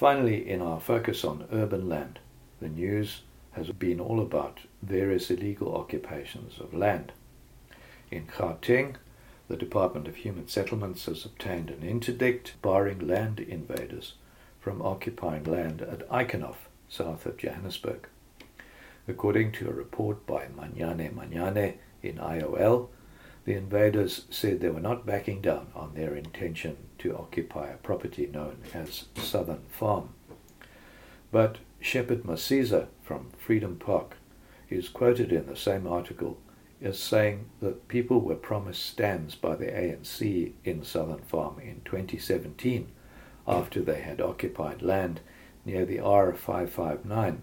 [0.00, 2.18] Finally, in our focus on urban land,
[2.58, 3.20] the news
[3.52, 7.12] has been all about various illegal occupations of land.
[8.10, 8.94] In Gauteng,
[9.48, 14.14] the Department of Human Settlements has obtained an interdict barring land invaders
[14.58, 16.56] from occupying land at Eikenhof,
[16.88, 18.08] south of Johannesburg.
[19.06, 22.88] According to a report by Manyane Manyane in IOL,
[23.44, 28.26] the invaders said they were not backing down on their intention to occupy a property
[28.26, 30.10] known as Southern Farm.
[31.32, 34.16] But Shepard Masiza from Freedom Park
[34.68, 36.38] is quoted in the same article
[36.82, 42.88] as saying that people were promised stands by the ANC in Southern Farm in 2017
[43.46, 45.20] after they had occupied land
[45.64, 47.38] near the R559.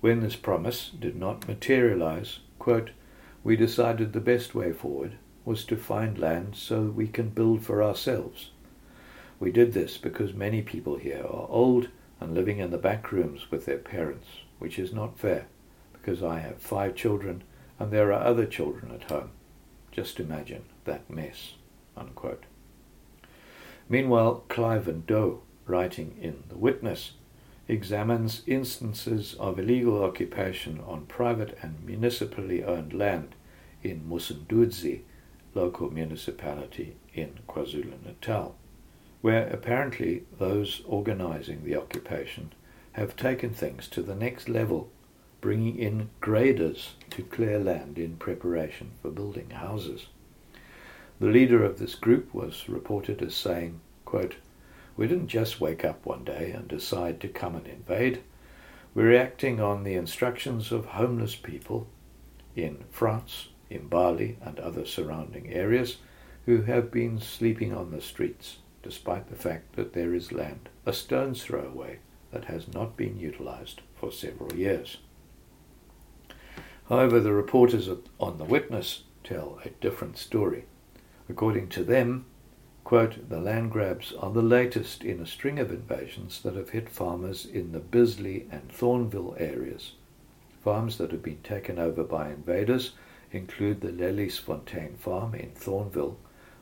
[0.00, 2.90] When this promise did not materialize, quote,
[3.42, 5.16] we decided the best way forward
[5.50, 8.50] was to find land so we can build for ourselves.
[9.40, 11.88] We did this because many people here are old
[12.20, 14.28] and living in the back rooms with their parents,
[14.60, 15.48] which is not fair,
[15.92, 17.42] because I have five children
[17.80, 19.30] and there are other children at home.
[19.90, 21.54] Just imagine that mess.
[21.96, 22.44] Unquote.
[23.88, 27.14] Meanwhile, Clive Ndou, writing in The Witness,
[27.66, 33.34] examines instances of illegal occupation on private and municipally owned land
[33.82, 35.00] in Msunduzi,
[35.54, 38.54] local municipality in KwaZulu-Natal,
[39.20, 42.52] where apparently those organizing the occupation
[42.92, 44.90] have taken things to the next level,
[45.40, 50.06] bringing in graders to clear land in preparation for building houses.
[51.18, 54.36] The leader of this group was reported as saying, quote,
[54.96, 58.22] We didn't just wake up one day and decide to come and invade.
[58.94, 61.86] We're reacting on the instructions of homeless people
[62.56, 65.98] in France, in Mbali and other surrounding areas
[66.46, 70.92] who have been sleeping on the streets, despite the fact that there is land a
[70.92, 72.00] stone's throw away
[72.32, 74.98] that has not been utilized for several years.
[76.88, 77.88] However, the reporters
[78.18, 80.64] on The Witness tell a different story.
[81.28, 82.24] According to them,
[82.82, 86.88] quote, the land grabs are the latest in a string of invasions that have hit
[86.88, 89.92] farmers in the Bisley and Thornville areas.
[90.64, 92.92] Farms that have been taken over by invaders
[93.32, 96.16] include the Leliesfontein farm in Thornville,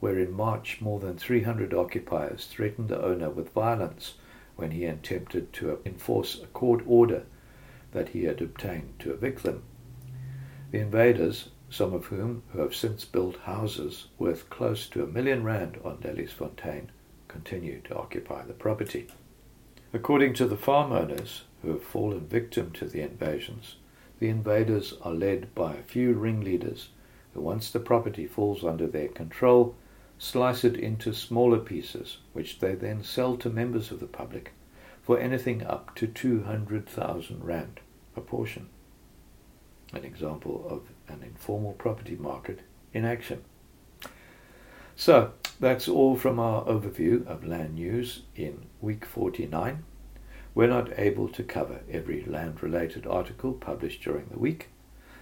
[0.00, 4.14] where in March more than 300 occupiers threatened the owner with violence
[4.56, 7.24] when he attempted to enforce a court order
[7.92, 9.62] that he had obtained to evict them.
[10.70, 15.44] The invaders, some of whom who have since built houses worth close to a million
[15.44, 16.88] rand on Leliesfontein,
[17.28, 19.08] continue to occupy the property.
[19.92, 23.76] According to the farm owners who have fallen victim to the invasions,
[24.22, 26.90] the invaders are led by a few ringleaders
[27.34, 29.74] who, once the property falls under their control,
[30.16, 34.52] slice it into smaller pieces, which they then sell to members of the public
[35.02, 37.80] for anything up to 200,000 rand
[38.14, 38.68] a portion.
[39.92, 42.60] An example of an informal property market
[42.94, 43.42] in action.
[44.94, 49.82] So, that's all from our overview of land news in week 49.
[50.54, 54.68] We're not able to cover every land related article published during the week,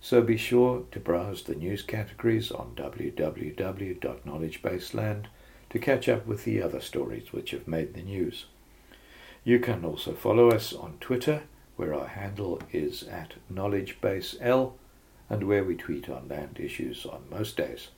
[0.00, 5.26] so be sure to browse the news categories on www.knowledgebaseland
[5.70, 8.46] to catch up with the other stories which have made the news.
[9.44, 11.44] You can also follow us on Twitter,
[11.76, 14.72] where our handle is at KnowledgeBaseL
[15.30, 17.90] and where we tweet on land issues on most days.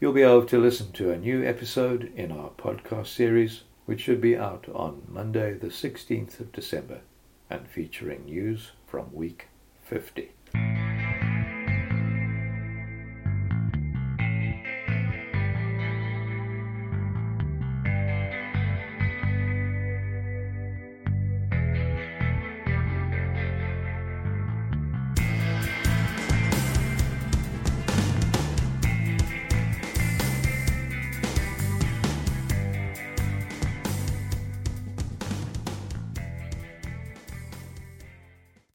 [0.00, 4.20] You'll be able to listen to a new episode in our podcast series which should
[4.20, 7.00] be out on Monday, the 16th of December,
[7.50, 9.48] and featuring news from week
[9.82, 10.32] 50.